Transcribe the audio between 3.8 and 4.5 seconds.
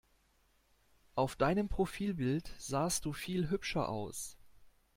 aus!